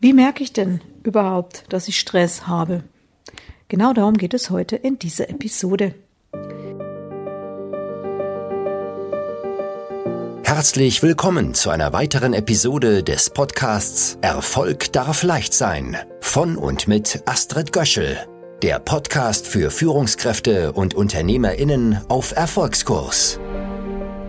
Wie 0.00 0.12
merke 0.12 0.44
ich 0.44 0.52
denn 0.52 0.80
überhaupt, 1.02 1.64
dass 1.70 1.88
ich 1.88 1.98
Stress 1.98 2.46
habe? 2.46 2.84
Genau 3.66 3.92
darum 3.92 4.16
geht 4.16 4.32
es 4.32 4.48
heute 4.48 4.76
in 4.76 5.00
dieser 5.00 5.28
Episode. 5.28 5.92
Herzlich 10.44 11.02
willkommen 11.02 11.52
zu 11.54 11.70
einer 11.70 11.92
weiteren 11.92 12.32
Episode 12.32 13.02
des 13.02 13.30
Podcasts 13.30 14.18
Erfolg 14.20 14.92
darf 14.92 15.24
leicht 15.24 15.52
sein 15.52 15.96
von 16.20 16.56
und 16.56 16.86
mit 16.86 17.24
Astrid 17.26 17.72
Göschel, 17.72 18.18
der 18.62 18.78
Podcast 18.78 19.48
für 19.48 19.72
Führungskräfte 19.72 20.74
und 20.74 20.94
Unternehmerinnen 20.94 22.00
auf 22.08 22.36
Erfolgskurs. 22.36 23.40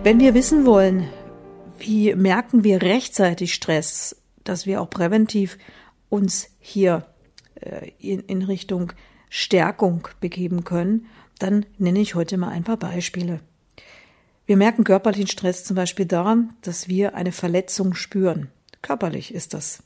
Wenn 0.02 0.18
wir 0.18 0.34
wissen 0.34 0.66
wollen, 0.66 1.08
wie 1.78 2.12
merken 2.16 2.64
wir 2.64 2.82
rechtzeitig 2.82 3.54
Stress, 3.54 4.19
dass 4.44 4.66
wir 4.66 4.80
auch 4.80 4.90
präventiv 4.90 5.58
uns 6.08 6.50
hier 6.58 7.06
äh, 7.56 7.90
in, 7.98 8.20
in 8.20 8.42
Richtung 8.42 8.92
Stärkung 9.28 10.08
begeben 10.20 10.64
können, 10.64 11.06
dann 11.38 11.64
nenne 11.78 12.00
ich 12.00 12.14
heute 12.14 12.36
mal 12.36 12.48
ein 12.48 12.64
paar 12.64 12.76
Beispiele. 12.76 13.40
Wir 14.46 14.56
merken 14.56 14.84
körperlichen 14.84 15.28
Stress 15.28 15.64
zum 15.64 15.76
Beispiel 15.76 16.06
daran, 16.06 16.54
dass 16.62 16.88
wir 16.88 17.14
eine 17.14 17.32
Verletzung 17.32 17.94
spüren. 17.94 18.48
Körperlich 18.82 19.32
ist 19.32 19.54
das. 19.54 19.82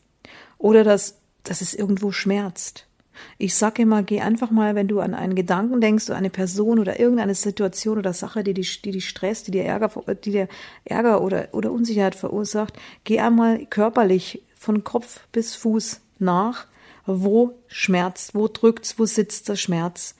Oder 0.56 0.84
dass, 0.84 1.18
dass 1.42 1.60
es 1.60 1.74
irgendwo 1.74 2.12
schmerzt. 2.12 2.86
Ich 3.38 3.54
sage 3.54 3.82
immer, 3.82 4.02
geh 4.02 4.20
einfach 4.20 4.50
mal, 4.50 4.74
wenn 4.74 4.88
du 4.88 5.00
an 5.00 5.14
einen 5.14 5.34
Gedanken 5.34 5.80
denkst 5.80 6.08
oder 6.08 6.18
eine 6.18 6.30
Person 6.30 6.78
oder 6.78 6.98
irgendeine 6.98 7.34
Situation 7.34 7.98
oder 7.98 8.12
Sache, 8.12 8.44
die 8.44 8.54
dich, 8.54 8.82
die 8.82 8.90
dich 8.90 9.08
stresst, 9.08 9.46
die 9.46 9.52
dir 9.52 9.64
Ärger, 9.64 9.90
die 10.24 10.30
dir 10.30 10.48
Ärger 10.84 11.22
oder, 11.22 11.48
oder 11.52 11.72
Unsicherheit 11.72 12.14
verursacht, 12.14 12.74
geh 13.04 13.20
einmal 13.20 13.66
körperlich 13.66 14.42
von 14.56 14.84
Kopf 14.84 15.20
bis 15.32 15.54
Fuß 15.54 16.00
nach, 16.18 16.66
wo 17.06 17.52
schmerzt, 17.66 18.34
wo 18.34 18.48
drückt's, 18.48 18.98
wo 18.98 19.04
sitzt 19.04 19.48
der 19.48 19.56
Schmerz. 19.56 20.14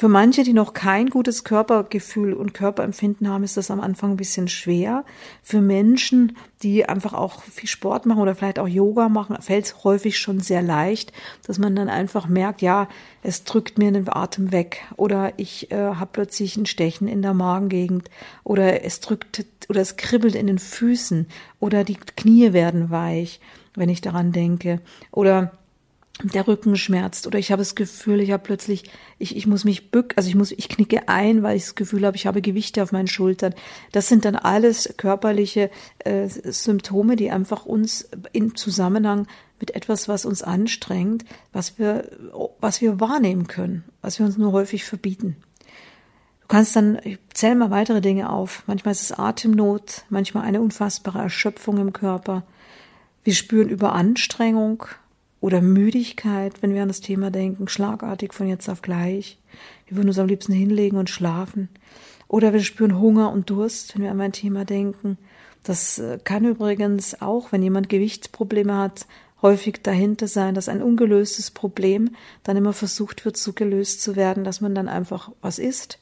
Für 0.00 0.08
manche, 0.08 0.44
die 0.44 0.54
noch 0.54 0.72
kein 0.72 1.10
gutes 1.10 1.44
Körpergefühl 1.44 2.32
und 2.32 2.54
Körperempfinden 2.54 3.28
haben, 3.28 3.44
ist 3.44 3.58
das 3.58 3.70
am 3.70 3.80
Anfang 3.80 4.12
ein 4.12 4.16
bisschen 4.16 4.48
schwer. 4.48 5.04
Für 5.42 5.60
Menschen, 5.60 6.38
die 6.62 6.86
einfach 6.88 7.12
auch 7.12 7.42
viel 7.42 7.68
Sport 7.68 8.06
machen 8.06 8.22
oder 8.22 8.34
vielleicht 8.34 8.58
auch 8.58 8.66
Yoga 8.66 9.10
machen, 9.10 9.36
fällt 9.42 9.66
es 9.66 9.84
häufig 9.84 10.18
schon 10.18 10.40
sehr 10.40 10.62
leicht, 10.62 11.12
dass 11.46 11.58
man 11.58 11.76
dann 11.76 11.90
einfach 11.90 12.28
merkt, 12.28 12.62
ja, 12.62 12.88
es 13.22 13.44
drückt 13.44 13.76
mir 13.76 13.92
den 13.92 14.08
Atem 14.08 14.52
weg 14.52 14.80
oder 14.96 15.34
ich 15.36 15.70
äh, 15.70 15.76
habe 15.76 16.08
plötzlich 16.10 16.56
ein 16.56 16.64
Stechen 16.64 17.06
in 17.06 17.20
der 17.20 17.34
Magengegend 17.34 18.08
oder 18.42 18.82
es 18.82 19.00
drückt 19.00 19.44
oder 19.68 19.82
es 19.82 19.96
kribbelt 19.96 20.34
in 20.34 20.46
den 20.46 20.58
Füßen 20.58 21.26
oder 21.58 21.84
die 21.84 21.96
Knie 21.96 22.54
werden 22.54 22.88
weich, 22.88 23.38
wenn 23.74 23.90
ich 23.90 24.00
daran 24.00 24.32
denke 24.32 24.80
oder 25.12 25.52
der 26.22 26.46
Rücken 26.46 26.76
schmerzt 26.76 27.26
oder 27.26 27.38
ich 27.38 27.50
habe 27.50 27.60
das 27.60 27.74
Gefühl, 27.74 28.20
ich 28.20 28.30
habe 28.30 28.42
plötzlich, 28.42 28.84
ich, 29.18 29.36
ich 29.36 29.46
muss 29.46 29.64
mich 29.64 29.90
bücken, 29.90 30.16
also 30.16 30.28
ich 30.28 30.34
muss, 30.34 30.52
ich 30.52 30.68
knicke 30.68 31.08
ein, 31.08 31.42
weil 31.42 31.56
ich 31.56 31.64
das 31.64 31.74
Gefühl 31.74 32.04
habe, 32.06 32.16
ich 32.16 32.26
habe 32.26 32.42
Gewichte 32.42 32.82
auf 32.82 32.92
meinen 32.92 33.06
Schultern. 33.06 33.54
Das 33.92 34.08
sind 34.08 34.24
dann 34.24 34.36
alles 34.36 34.94
körperliche 34.96 35.70
äh, 36.00 36.28
Symptome, 36.28 37.16
die 37.16 37.30
einfach 37.30 37.64
uns 37.64 38.08
in 38.32 38.54
Zusammenhang 38.54 39.26
mit 39.58 39.74
etwas, 39.74 40.08
was 40.08 40.24
uns 40.24 40.42
anstrengt, 40.42 41.24
was 41.52 41.78
wir, 41.78 42.10
was 42.60 42.80
wir 42.80 43.00
wahrnehmen 43.00 43.46
können, 43.46 43.84
was 44.02 44.18
wir 44.18 44.26
uns 44.26 44.36
nur 44.36 44.52
häufig 44.52 44.84
verbieten. 44.84 45.36
Du 46.42 46.46
kannst 46.48 46.74
dann, 46.74 46.98
ich 47.04 47.18
zähle 47.32 47.54
mal 47.54 47.70
weitere 47.70 48.00
Dinge 48.00 48.30
auf. 48.30 48.64
Manchmal 48.66 48.92
ist 48.92 49.02
es 49.02 49.12
Atemnot, 49.12 50.04
manchmal 50.08 50.44
eine 50.44 50.60
unfassbare 50.60 51.20
Erschöpfung 51.20 51.78
im 51.78 51.92
Körper. 51.92 52.44
Wir 53.22 53.34
spüren 53.34 53.68
Überanstrengung, 53.68 54.86
oder 55.40 55.60
Müdigkeit, 55.60 56.62
wenn 56.62 56.74
wir 56.74 56.82
an 56.82 56.88
das 56.88 57.00
Thema 57.00 57.30
denken, 57.30 57.68
schlagartig 57.68 58.34
von 58.34 58.48
jetzt 58.48 58.68
auf 58.68 58.82
gleich. 58.82 59.38
Wir 59.86 59.96
würden 59.96 60.08
uns 60.08 60.18
am 60.18 60.26
liebsten 60.26 60.52
hinlegen 60.52 60.98
und 60.98 61.10
schlafen. 61.10 61.68
Oder 62.28 62.52
wir 62.52 62.60
spüren 62.60 62.98
Hunger 63.00 63.32
und 63.32 63.50
Durst, 63.50 63.94
wenn 63.94 64.02
wir 64.02 64.10
an 64.10 64.16
mein 64.16 64.32
Thema 64.32 64.64
denken. 64.64 65.18
Das 65.64 65.98
äh, 65.98 66.18
kann 66.22 66.44
übrigens 66.44 67.20
auch, 67.20 67.52
wenn 67.52 67.62
jemand 67.62 67.88
Gewichtsprobleme 67.88 68.76
hat, 68.76 69.06
häufig 69.42 69.82
dahinter 69.82 70.28
sein, 70.28 70.54
dass 70.54 70.68
ein 70.68 70.82
ungelöstes 70.82 71.50
Problem 71.50 72.14
dann 72.42 72.56
immer 72.56 72.72
versucht 72.72 73.24
wird, 73.24 73.36
so 73.36 73.52
gelöst 73.52 74.02
zu 74.02 74.16
werden, 74.16 74.44
dass 74.44 74.60
man 74.60 74.74
dann 74.74 74.88
einfach 74.88 75.30
was 75.40 75.58
isst 75.58 75.98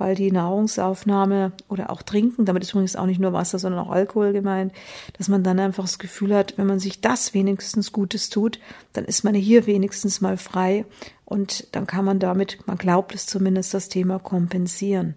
weil 0.00 0.14
die 0.14 0.32
Nahrungsaufnahme 0.32 1.52
oder 1.68 1.90
auch 1.90 2.02
Trinken, 2.02 2.46
damit 2.46 2.62
ist 2.62 2.70
übrigens 2.72 2.96
auch 2.96 3.06
nicht 3.06 3.20
nur 3.20 3.32
Wasser, 3.32 3.58
sondern 3.58 3.86
auch 3.86 3.90
Alkohol 3.90 4.32
gemeint, 4.32 4.72
dass 5.18 5.28
man 5.28 5.44
dann 5.44 5.60
einfach 5.60 5.84
das 5.84 5.98
Gefühl 5.98 6.34
hat, 6.34 6.56
wenn 6.56 6.66
man 6.66 6.80
sich 6.80 7.00
das 7.00 7.34
wenigstens 7.34 7.92
Gutes 7.92 8.30
tut, 8.30 8.58
dann 8.94 9.04
ist 9.04 9.24
man 9.24 9.34
hier 9.34 9.66
wenigstens 9.66 10.20
mal 10.20 10.36
frei 10.36 10.86
und 11.26 11.68
dann 11.72 11.86
kann 11.86 12.04
man 12.04 12.18
damit, 12.18 12.66
man 12.66 12.78
glaubt 12.78 13.14
es 13.14 13.26
zumindest, 13.26 13.74
das 13.74 13.88
Thema 13.88 14.18
kompensieren. 14.18 15.14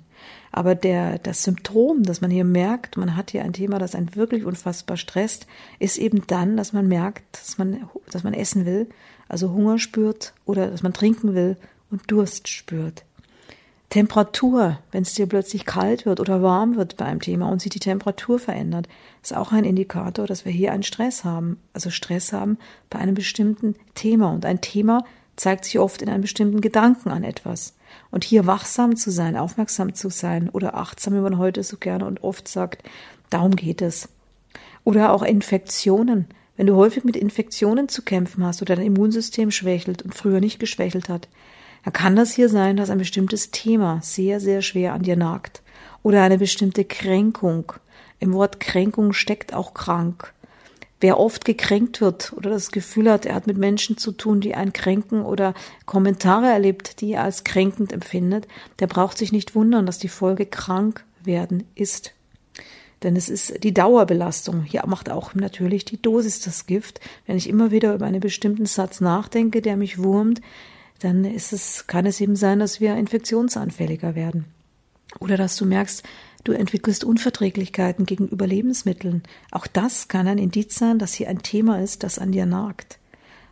Aber 0.52 0.76
der, 0.76 1.18
das 1.18 1.44
Symptom, 1.44 2.04
das 2.04 2.22
man 2.22 2.30
hier 2.30 2.44
merkt, 2.44 2.98
man 2.98 3.16
hat 3.16 3.32
hier 3.32 3.44
ein 3.44 3.54
Thema, 3.54 3.80
das 3.80 3.96
einen 3.96 4.16
wirklich 4.16 4.46
unfassbar 4.46 4.98
stresst, 4.98 5.48
ist 5.80 5.98
eben 5.98 6.28
dann, 6.28 6.58
dass 6.58 6.74
man 6.74 6.88
merkt, 6.88 7.24
dass 7.40 7.58
man, 7.58 7.90
dass 8.12 8.24
man 8.24 8.34
essen 8.34 8.66
will, 8.66 8.90
also 9.28 9.52
Hunger 9.52 9.80
spürt 9.80 10.34
oder 10.46 10.70
dass 10.70 10.84
man 10.84 10.94
trinken 10.94 11.34
will 11.34 11.58
und 11.90 12.12
Durst 12.12 12.48
spürt. 12.48 13.06
Temperatur, 13.94 14.80
wenn 14.92 15.04
es 15.04 15.14
dir 15.14 15.28
plötzlich 15.28 15.68
kalt 15.68 16.08
wird 16.08 16.20
oder 16.20 16.42
warm 16.42 16.78
wird 16.78 16.98
bei 16.98 17.06
einem 17.06 17.20
Thema 17.20 17.50
und 17.50 17.62
sich 17.62 17.70
die 17.70 17.78
Temperatur 17.78 18.40
verändert, 18.40 18.88
ist 19.22 19.36
auch 19.36 19.52
ein 19.52 19.66
Indikator, 19.66 20.26
dass 20.26 20.46
wir 20.46 20.52
hier 20.52 20.72
einen 20.72 20.82
Stress 20.82 21.24
haben. 21.24 21.60
Also 21.74 21.92
Stress 21.92 22.34
haben 22.34 22.58
bei 22.90 22.98
einem 22.98 23.14
bestimmten 23.14 23.76
Thema. 23.94 24.32
Und 24.32 24.48
ein 24.48 24.62
Thema 24.62 25.06
zeigt 25.36 25.66
sich 25.66 25.78
oft 25.78 26.02
in 26.02 26.10
einem 26.10 26.22
bestimmten 26.22 26.60
Gedanken 26.60 27.10
an 27.10 27.24
etwas. 27.24 27.76
Und 28.10 28.24
hier 28.24 28.48
wachsam 28.48 28.96
zu 28.96 29.12
sein, 29.12 29.38
aufmerksam 29.38 29.94
zu 29.94 30.10
sein 30.10 30.50
oder 30.50 30.74
achtsam, 30.74 31.14
wie 31.14 31.20
man 31.20 31.38
heute 31.38 31.62
so 31.62 31.78
gerne 31.78 32.08
und 32.08 32.24
oft 32.24 32.48
sagt, 32.48 32.82
darum 33.30 33.56
geht 33.56 33.84
es. 33.84 34.10
Oder 34.84 35.14
auch 35.14 35.22
Infektionen. 35.22 36.26
Wenn 36.58 36.66
du 36.66 36.76
häufig 36.78 37.04
mit 37.04 37.16
Infektionen 37.16 37.90
zu 37.90 38.02
kämpfen 38.02 38.44
hast 38.44 38.64
oder 38.64 38.76
dein 38.76 38.88
Immunsystem 38.88 39.52
schwächelt 39.52 40.02
und 40.02 40.16
früher 40.16 40.40
nicht 40.40 40.58
geschwächelt 40.58 41.10
hat, 41.10 41.28
dann 41.84 41.94
kann 41.94 42.16
das 42.16 42.32
hier 42.34 42.50
sein, 42.50 42.78
dass 42.78 42.90
ein 42.90 42.98
bestimmtes 42.98 43.52
Thema 43.52 44.00
sehr, 44.02 44.40
sehr 44.40 44.62
schwer 44.62 44.94
an 44.94 45.04
dir 45.04 45.16
nagt 45.16 45.62
oder 46.02 46.24
eine 46.24 46.38
bestimmte 46.38 46.86
Kränkung. 46.86 47.74
Im 48.20 48.34
Wort 48.34 48.60
Kränkung 48.60 49.14
steckt 49.14 49.54
auch 49.54 49.74
krank. 49.74 50.34
Wer 51.02 51.20
oft 51.20 51.44
gekränkt 51.44 52.00
wird 52.00 52.32
oder 52.32 52.50
das 52.50 52.72
Gefühl 52.72 53.12
hat, 53.12 53.26
er 53.26 53.36
hat 53.36 53.46
mit 53.46 53.58
Menschen 53.58 53.98
zu 53.98 54.14
tun, 54.14 54.40
die 54.40 54.56
einen 54.56 54.72
kränken 54.72 55.24
oder 55.24 55.54
Kommentare 55.86 56.48
erlebt, 56.48 57.02
die 57.02 57.12
er 57.12 57.24
als 57.24 57.44
kränkend 57.44 57.92
empfindet, 57.92 58.48
der 58.80 58.88
braucht 58.88 59.18
sich 59.18 59.34
nicht 59.34 59.54
wundern, 59.54 59.86
dass 59.86 59.98
die 59.98 60.08
Folge 60.08 60.46
krank 60.46 61.04
werden 61.22 61.66
ist. 61.76 62.14
Denn 63.04 63.18
es 63.18 63.28
ist 63.28 63.62
die 63.66 63.74
Dauerbelastung. 63.74 64.64
Hier 64.64 64.84
macht 64.86 65.10
auch 65.10 65.36
natürlich 65.36 65.84
die 65.84 66.02
Dosis 66.02 66.40
das 66.40 66.68
Gift. 66.68 67.02
Wenn 67.28 67.36
ich 67.36 67.50
immer 67.50 67.70
wieder 67.72 67.94
über 67.94 68.06
einen 68.06 68.22
bestimmten 68.22 68.66
Satz 68.66 69.02
nachdenke, 69.02 69.62
der 69.62 69.76
mich 69.76 70.02
wurmt, 70.02 70.40
dann 71.04 71.26
ist 71.26 71.54
es, 71.54 71.88
kann 71.88 72.06
es 72.06 72.22
eben 72.22 72.36
sein, 72.36 72.60
dass 72.60 72.80
wir 72.80 72.96
infektionsanfälliger 72.96 74.16
werden. 74.16 74.46
Oder 75.20 75.38
dass 75.38 75.56
du 75.58 75.66
merkst, 75.66 76.04
du 76.44 76.54
entwickelst 76.54 77.04
Unverträglichkeiten 77.04 78.06
gegenüber 78.06 78.48
Lebensmitteln. 78.48 79.24
Auch 79.52 79.68
das 79.68 80.08
kann 80.08 80.28
ein 80.28 80.38
Indiz 80.38 80.76
sein, 80.76 81.00
dass 81.00 81.14
hier 81.14 81.30
ein 81.30 81.44
Thema 81.44 81.82
ist, 81.82 82.04
das 82.04 82.20
an 82.20 82.32
dir 82.32 82.46
nagt. 82.46 83.00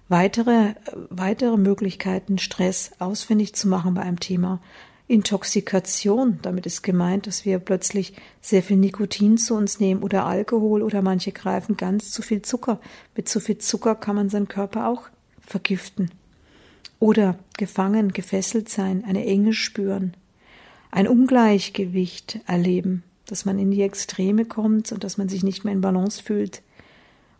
Weitere, 0.09 0.75
weitere 1.09 1.57
Möglichkeiten, 1.57 2.37
Stress 2.37 2.91
ausfindig 2.99 3.53
zu 3.53 3.67
machen 3.67 3.93
bei 3.93 4.01
einem 4.01 4.19
Thema. 4.19 4.61
Intoxikation, 5.07 6.39
damit 6.41 6.65
ist 6.65 6.83
gemeint, 6.83 7.27
dass 7.27 7.45
wir 7.45 7.59
plötzlich 7.59 8.13
sehr 8.39 8.63
viel 8.63 8.77
Nikotin 8.77 9.37
zu 9.37 9.55
uns 9.55 9.79
nehmen 9.79 10.03
oder 10.03 10.25
Alkohol 10.25 10.81
oder 10.81 11.01
manche 11.01 11.31
greifen 11.31 11.75
ganz 11.75 12.11
zu 12.11 12.21
viel 12.21 12.41
Zucker. 12.41 12.79
Mit 13.15 13.27
zu 13.27 13.39
viel 13.39 13.57
Zucker 13.57 13.95
kann 13.95 14.15
man 14.15 14.29
seinen 14.29 14.47
Körper 14.47 14.87
auch 14.87 15.09
vergiften. 15.41 16.11
Oder 17.01 17.39
gefangen, 17.57 18.13
gefesselt 18.13 18.69
sein, 18.69 19.03
eine 19.03 19.25
Enge 19.25 19.53
spüren, 19.53 20.15
ein 20.91 21.07
Ungleichgewicht 21.07 22.41
erleben, 22.45 23.01
dass 23.25 23.43
man 23.43 23.57
in 23.57 23.71
die 23.71 23.81
Extreme 23.81 24.45
kommt 24.45 24.91
und 24.91 25.03
dass 25.03 25.17
man 25.17 25.27
sich 25.27 25.41
nicht 25.41 25.65
mehr 25.65 25.73
in 25.73 25.81
Balance 25.81 26.21
fühlt, 26.21 26.61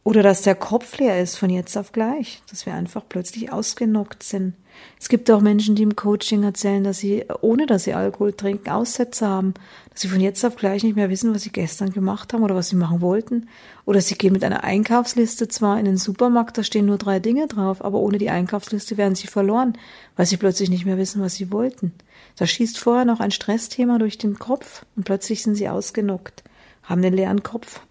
oder 0.04 0.24
dass 0.24 0.42
der 0.42 0.56
Kopf 0.56 0.98
leer 0.98 1.22
ist 1.22 1.38
von 1.38 1.52
jetzt 1.52 1.78
auf 1.78 1.92
gleich, 1.92 2.42
dass 2.50 2.66
wir 2.66 2.74
einfach 2.74 3.04
plötzlich 3.08 3.52
ausgenockt 3.52 4.24
sind. 4.24 4.56
Es 5.00 5.10
gibt 5.10 5.32
auch 5.32 5.42
Menschen, 5.42 5.76
die 5.76 5.84
im 5.84 5.96
Coaching 5.96 6.44
erzählen, 6.44 6.84
dass 6.84 7.00
sie, 7.00 7.26
ohne 7.42 7.66
dass 7.66 7.86
sie 7.86 7.94
Alkohol 7.94 8.34
trinken, 8.34 8.70
Aussätze 8.70 9.28
haben, 9.28 9.54
dass 9.90 10.02
sie 10.02 10.08
von 10.08 10.20
jetzt 10.20 10.46
auf 10.46 10.56
gleich 10.56 10.84
nicht 10.84 10.96
mehr 10.96 11.10
wissen, 11.10 11.34
was 11.34 11.42
sie 11.42 11.52
gestern 11.52 11.92
gemacht 11.92 12.34
haben 12.34 12.44
oder 12.44 12.56
was 12.56 12.70
sie 12.70 12.76
machen 12.76 13.02
wollten. 13.02 13.50
Oder 13.86 14.02
sie 14.02 14.16
gehen 14.16 14.34
mit 14.34 14.44
einer 14.44 14.64
Einkaufsliste 14.64 15.48
zwar 15.48 15.80
in 15.80 15.86
den 15.86 15.98
Supermarkt, 15.98 16.58
da 16.58 16.64
stehen 16.64 16.86
nur 16.86 16.98
drei 16.98 17.20
Dinge 17.20 17.48
drauf, 17.48 17.84
aber 17.84 18.00
ohne 18.00 18.20
die 18.20 18.30
Einkaufsliste 18.30 18.98
werden 18.98 19.16
sie 19.16 19.28
verloren, 19.28 19.74
weil 20.16 20.28
sie 20.28 20.38
plötzlich 20.38 20.70
nicht 20.70 20.86
mehr 20.86 20.98
wissen, 20.98 21.22
was 21.22 21.36
sie 21.36 21.52
wollten. 21.52 21.94
Da 22.36 22.46
schießt 22.46 22.78
vorher 22.78 23.06
noch 23.06 23.20
ein 23.20 23.32
Stressthema 23.32 23.98
durch 23.98 24.18
den 24.18 24.38
Kopf 24.38 24.86
und 24.96 25.04
plötzlich 25.04 25.42
sind 25.42 25.56
sie 25.56 25.68
ausgenockt, 25.68 26.44
haben 26.84 27.02
den 27.02 27.14
leeren 27.14 27.44
Kopf. 27.44 27.82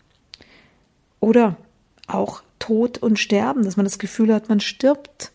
Oder 1.19 1.57
auch 2.07 2.43
Tod 2.59 2.99
und 2.99 3.19
Sterben, 3.19 3.65
dass 3.65 3.77
man 3.77 3.85
das 3.85 3.99
Gefühl 3.99 4.33
hat, 4.33 4.49
man 4.49 4.61
stirbt. 4.61 5.33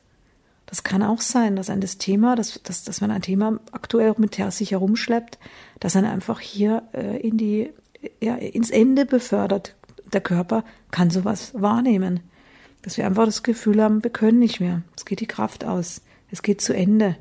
Das 0.65 0.83
kann 0.83 1.03
auch 1.03 1.21
sein, 1.21 1.55
dass 1.55 1.69
ein 1.69 1.81
das 1.81 1.97
Thema, 1.97 2.35
dass, 2.35 2.59
dass, 2.63 2.83
dass 2.83 3.01
man 3.01 3.11
ein 3.11 3.21
Thema 3.21 3.59
aktuell 3.71 4.13
mit 4.17 4.35
sich 4.51 4.71
herumschleppt, 4.71 5.37
dass 5.79 5.95
man 5.95 6.05
einfach 6.05 6.39
hier 6.39 6.83
äh, 6.93 7.17
in 7.19 7.37
die, 7.37 7.69
ja, 8.21 8.35
ins 8.35 8.71
Ende 8.71 9.05
befördert. 9.05 9.75
Der 10.11 10.21
Körper 10.21 10.63
kann 10.91 11.09
sowas 11.09 11.53
wahrnehmen. 11.53 12.21
Dass 12.81 12.97
wir 12.97 13.05
einfach 13.05 13.25
das 13.25 13.43
Gefühl 13.43 13.81
haben, 13.81 14.03
wir 14.03 14.11
können 14.11 14.39
nicht 14.39 14.59
mehr. 14.59 14.83
Es 14.95 15.05
geht 15.05 15.19
die 15.19 15.27
Kraft 15.27 15.65
aus. 15.65 16.01
Es 16.31 16.41
geht 16.43 16.61
zu 16.61 16.73
Ende. 16.73 17.15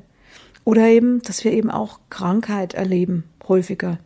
Oder 0.63 0.87
eben, 0.87 1.21
dass 1.21 1.43
wir 1.43 1.53
eben 1.53 1.69
auch 1.69 1.99
Krankheit 2.09 2.73
erleben, 2.73 3.23
häufiger. 3.47 3.99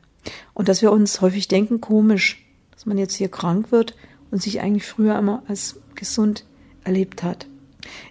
Und 0.54 0.68
dass 0.68 0.82
wir 0.82 0.92
uns 0.92 1.22
häufig 1.22 1.48
denken, 1.48 1.82
komisch, 1.82 2.46
dass 2.72 2.86
man 2.86 2.98
jetzt 2.98 3.16
hier 3.16 3.30
krank 3.30 3.72
wird 3.72 3.96
und 4.32 4.42
sich 4.42 4.62
eigentlich 4.62 4.86
früher 4.86 5.18
immer 5.18 5.44
als 5.48 5.80
gesund 5.96 6.46
erlebt 6.84 7.24
hat. 7.24 7.49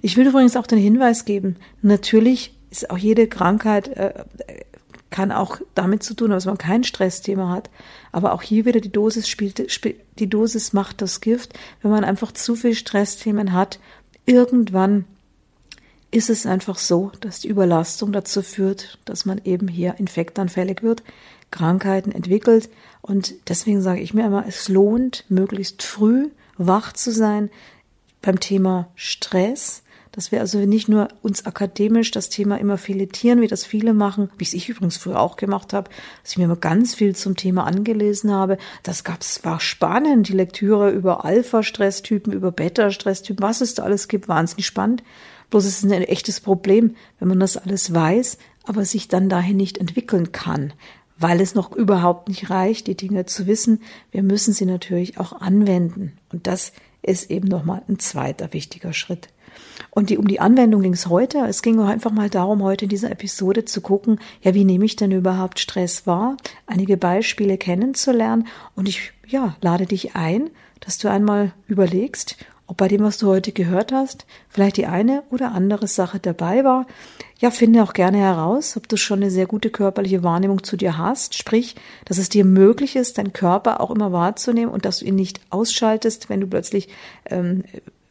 Ich 0.03 0.17
will 0.17 0.27
übrigens 0.27 0.57
auch 0.57 0.67
den 0.67 0.79
Hinweis 0.79 1.25
geben, 1.25 1.57
natürlich 1.83 2.55
ist 2.71 2.91
auch 2.91 2.99
jede 2.99 3.29
Krankheit, 3.29 3.89
äh, 3.89 4.25
kann 5.11 5.33
auch 5.33 5.59
damit 5.75 6.03
zu 6.03 6.15
tun, 6.15 6.31
dass 6.31 6.45
man 6.45 6.59
kein 6.59 6.85
Stressthema 6.85 7.49
hat. 7.49 7.71
Aber 8.13 8.33
auch 8.33 8.43
hier 8.43 8.67
wieder 8.67 8.81
die 8.81 8.93
Dosis 8.93 9.29
spielt, 9.29 9.71
spielt, 9.73 10.01
die 10.19 10.29
Dosis 10.29 10.73
macht 10.73 11.01
das 11.01 11.21
Gift. 11.21 11.59
Wenn 11.83 11.91
man 11.91 12.05
einfach 12.05 12.33
zu 12.33 12.55
viel 12.55 12.75
Stressthemen 12.75 13.53
hat, 13.53 13.81
irgendwann 14.27 15.07
ist 16.11 16.31
es 16.31 16.47
einfach 16.47 16.79
so, 16.79 17.13
dass 17.21 17.41
die 17.41 17.49
Überlastung 17.49 18.13
dazu 18.13 18.43
führt, 18.43 18.99
dass 19.05 19.25
man 19.25 19.41
eben 19.45 19.69
hier 19.69 19.95
infektanfällig 19.99 20.83
wird, 20.83 21.03
Krankheiten 21.51 22.13
entwickelt. 22.13 22.69
Und 23.03 23.35
deswegen 23.49 23.83
sage 23.83 24.01
ich 24.01 24.15
mir 24.15 24.27
immer, 24.27 24.45
es 24.47 24.69
lohnt, 24.69 25.25
möglichst 25.29 25.83
früh 25.83 26.29
wach 26.57 26.93
zu 26.93 27.13
sein 27.13 27.51
beim 28.23 28.41
Thema 28.41 28.89
Stress, 28.95 29.83
dass 30.13 30.33
wir 30.33 30.41
also 30.41 30.59
nicht 30.59 30.89
nur 30.89 31.09
uns 31.23 31.47
akademisch 31.47 32.11
das 32.11 32.29
Thema 32.29 32.57
immer 32.59 32.79
filetieren, 32.79 33.41
wie 33.41 33.47
das 33.47 33.65
viele 33.65 33.95
machen, 33.95 34.31
wie 34.37 34.45
es 34.45 34.53
ich 34.53 34.69
übrigens 34.69 34.97
früher 34.97 35.21
auch 35.21 35.37
gemacht 35.37 35.73
habe, 35.73 35.91
dass 36.23 36.33
ich 36.33 36.39
mir 36.39 36.45
immer 36.45 36.57
ganz 36.57 36.95
viel 36.95 37.15
zum 37.15 37.37
Thema 37.37 37.65
angelesen 37.65 38.33
habe. 38.33 38.59
Das 38.83 39.05
gab's, 39.05 39.45
war 39.45 39.61
spannend, 39.61 40.29
die 40.29 40.33
Lektüre 40.33 40.91
über 40.91 41.25
Alpha-Stresstypen, 41.25 42.33
über 42.33 42.51
Beta-Stresstypen, 42.51 43.43
was 43.43 43.61
es 43.61 43.75
da 43.75 43.85
alles 43.85 44.09
gibt, 44.09 44.29
wahnsinnig 44.29 44.67
spannend. 44.67 45.05
Bloß 45.51 45.65
es 45.65 45.85
ist 45.85 45.91
ein 45.91 46.03
echtes 46.03 46.41
Problem, 46.41 46.97
wenn 47.21 47.29
man 47.29 47.41
das 47.41 47.57
alles 47.57 47.95
weiß, 47.95 48.39
aber 48.65 48.85
sich 48.85 49.09
dann 49.09 49.29
dahin 49.29 49.57
nicht 49.57 49.79
entwickeln 49.79 50.33
kann, 50.33 50.73
weil 51.17 51.41
es 51.41 51.55
noch 51.55 51.73
überhaupt 51.73 52.29
nicht 52.29 52.51
reicht, 52.51 52.87
die 52.87 52.97
Dinge 52.97 53.25
zu 53.27 53.47
wissen. 53.47 53.83
Wir 54.11 54.23
müssen 54.23 54.53
sie 54.53 54.67
natürlich 54.67 55.19
auch 55.19 55.33
anwenden. 55.33 56.13
Und 56.33 56.47
das 56.47 56.73
ist 57.03 57.31
eben 57.31 57.49
nochmal 57.49 57.83
ein 57.89 57.99
zweiter 57.99 58.53
wichtiger 58.53 58.93
Schritt. 58.93 59.29
Und 59.91 60.11
die, 60.11 60.19
um 60.19 60.29
die 60.29 60.41
Anwendung 60.41 60.83
ging 60.83 60.93
es 60.93 61.09
heute. 61.09 61.39
Es 61.49 61.63
ging 61.63 61.81
einfach 61.81 62.11
mal 62.13 62.31
darum, 62.31 62.63
heute 62.63 62.85
in 62.85 62.89
dieser 62.91 63.11
Episode 63.11 63.65
zu 63.65 63.81
gucken, 63.81 64.21
ja, 64.43 64.55
wie 64.55 64.65
nehme 64.65 64.85
ich 64.85 64.97
denn 64.97 65.11
überhaupt 65.11 65.59
Stress 65.59 66.07
wahr? 66.07 66.37
Einige 66.67 66.97
Beispiele 66.97 67.59
kennenzulernen. 67.59 68.47
Und 68.77 68.89
ich, 68.89 69.13
ja, 69.27 69.57
lade 69.61 69.87
dich 69.87 70.15
ein, 70.15 70.51
dass 70.81 70.99
du 70.99 71.11
einmal 71.11 71.53
überlegst, 71.67 72.37
ob 72.69 72.77
bei 72.77 72.87
dem, 72.87 73.03
was 73.03 73.17
du 73.17 73.27
heute 73.27 73.51
gehört 73.51 73.93
hast, 73.93 74.27
vielleicht 74.49 74.77
die 74.77 74.87
eine 74.87 75.25
oder 75.31 75.53
andere 75.53 75.89
Sache 75.89 76.21
dabei 76.21 76.65
war. 76.65 76.87
Ja, 77.39 77.51
finde 77.51 77.83
auch 77.83 77.95
gerne 77.95 78.19
heraus, 78.19 78.77
ob 78.77 78.89
du 78.89 78.97
schon 78.97 79.21
eine 79.21 79.31
sehr 79.31 79.47
gute 79.47 79.71
körperliche 79.71 80.23
Wahrnehmung 80.23 80.63
zu 80.63 80.77
dir 80.77 80.99
hast, 80.99 81.35
sprich, 81.35 81.77
dass 82.05 82.19
es 82.19 82.29
dir 82.29 82.45
möglich 82.45 82.95
ist, 82.95 83.17
deinen 83.17 83.33
Körper 83.33 83.81
auch 83.81 83.91
immer 83.91 84.13
wahrzunehmen 84.13 84.73
und 84.73 84.85
dass 84.85 84.99
du 84.99 85.07
ihn 85.07 85.15
nicht 85.15 85.41
ausschaltest, 85.51 86.29
wenn 86.29 86.41
du 86.41 86.47
plötzlich 86.47 86.89
ähm, 87.31 87.65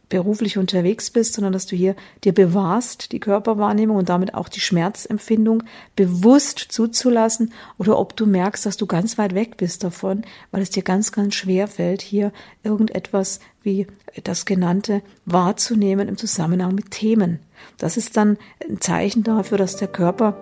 beruflich 0.08 0.58
unterwegs 0.58 1.10
bist, 1.10 1.34
sondern 1.34 1.52
dass 1.52 1.66
du 1.66 1.76
hier 1.76 1.94
dir 2.24 2.32
bewahrst, 2.32 3.12
die 3.12 3.20
Körperwahrnehmung 3.20 3.96
und 3.96 4.08
damit 4.08 4.34
auch 4.34 4.48
die 4.48 4.60
Schmerzempfindung 4.60 5.62
bewusst 5.96 6.58
zuzulassen 6.58 7.52
oder 7.76 7.98
ob 7.98 8.16
du 8.16 8.26
merkst, 8.26 8.64
dass 8.64 8.76
du 8.76 8.86
ganz 8.86 9.18
weit 9.18 9.34
weg 9.34 9.56
bist 9.56 9.84
davon, 9.84 10.22
weil 10.50 10.62
es 10.62 10.70
dir 10.70 10.82
ganz, 10.82 11.12
ganz 11.12 11.34
schwer 11.34 11.68
fällt, 11.68 12.02
hier 12.02 12.32
irgendetwas 12.62 13.40
wie 13.62 13.86
das 14.24 14.46
genannte 14.46 15.02
wahrzunehmen 15.26 16.08
im 16.08 16.16
Zusammenhang 16.16 16.74
mit 16.74 16.90
Themen. 16.90 17.40
Das 17.76 17.96
ist 17.96 18.16
dann 18.16 18.38
ein 18.68 18.80
Zeichen 18.80 19.24
dafür, 19.24 19.58
dass 19.58 19.76
der 19.76 19.88
Körper 19.88 20.36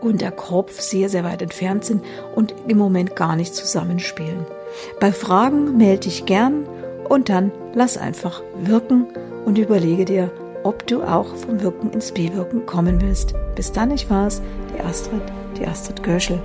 und 0.00 0.20
der 0.20 0.32
Kopf 0.32 0.80
sehr, 0.80 1.08
sehr 1.08 1.24
weit 1.24 1.42
entfernt 1.42 1.84
sind 1.84 2.02
und 2.34 2.54
im 2.68 2.78
Moment 2.78 3.16
gar 3.16 3.36
nicht 3.36 3.54
zusammenspielen. 3.54 4.46
Bei 5.00 5.12
Fragen 5.12 5.76
melde 5.76 6.02
dich 6.02 6.26
gern 6.26 6.66
und 7.10 7.28
dann 7.28 7.50
lass 7.74 7.98
einfach 7.98 8.40
wirken 8.62 9.06
und 9.44 9.58
überlege 9.58 10.04
dir, 10.04 10.30
ob 10.62 10.86
du 10.86 11.02
auch 11.02 11.34
vom 11.34 11.60
Wirken 11.60 11.90
ins 11.90 12.12
Bewirken 12.12 12.64
kommen 12.66 13.00
willst. 13.00 13.34
Bis 13.56 13.72
dann, 13.72 13.90
ich 13.90 14.08
war's, 14.08 14.40
die 14.74 14.80
Astrid, 14.80 15.22
die 15.58 15.66
Astrid 15.66 16.02
Göschel. 16.02 16.40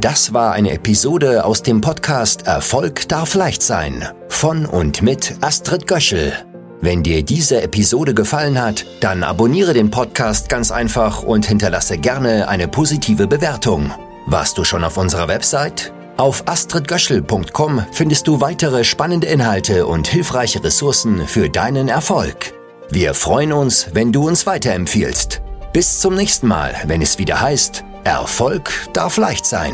Das 0.00 0.32
war 0.32 0.52
eine 0.52 0.70
Episode 0.70 1.44
aus 1.44 1.62
dem 1.62 1.80
Podcast 1.80 2.46
Erfolg 2.46 3.08
darf 3.08 3.34
leicht 3.34 3.62
sein 3.62 4.08
von 4.28 4.64
und 4.64 5.02
mit 5.02 5.36
Astrid 5.42 5.86
Göschel. 5.86 6.32
Wenn 6.80 7.02
dir 7.02 7.22
diese 7.22 7.60
Episode 7.60 8.14
gefallen 8.14 8.58
hat, 8.60 8.86
dann 9.00 9.22
abonniere 9.22 9.74
den 9.74 9.90
Podcast 9.90 10.48
ganz 10.48 10.70
einfach 10.70 11.22
und 11.22 11.44
hinterlasse 11.44 11.98
gerne 11.98 12.48
eine 12.48 12.68
positive 12.68 13.26
Bewertung. 13.26 13.92
Warst 14.26 14.56
du 14.56 14.64
schon 14.64 14.84
auf 14.84 14.96
unserer 14.96 15.28
Website? 15.28 15.92
Auf 16.20 16.46
astridgöschel.com 16.46 17.86
findest 17.92 18.28
du 18.28 18.42
weitere 18.42 18.84
spannende 18.84 19.26
Inhalte 19.26 19.86
und 19.86 20.06
hilfreiche 20.06 20.62
Ressourcen 20.62 21.26
für 21.26 21.48
deinen 21.48 21.88
Erfolg. 21.88 22.52
Wir 22.90 23.14
freuen 23.14 23.54
uns, 23.54 23.88
wenn 23.94 24.12
du 24.12 24.28
uns 24.28 24.44
weiterempfiehlst. 24.44 25.40
Bis 25.72 25.98
zum 25.98 26.16
nächsten 26.16 26.46
Mal, 26.46 26.74
wenn 26.84 27.00
es 27.00 27.16
wieder 27.16 27.40
heißt, 27.40 27.84
Erfolg 28.04 28.70
darf 28.92 29.16
leicht 29.16 29.46
sein. 29.46 29.72